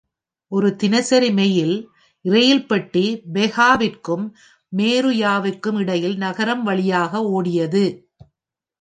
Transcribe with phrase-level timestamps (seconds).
[0.51, 1.75] ஒரு தினசரி மெயில்
[2.25, 3.05] இரயில்பெட்டி
[3.33, 4.25] பெகாவிற்கும்
[4.73, 7.85] மோருயாவிற்கும் இடையில் நகரம் வழியாக ஓடியது.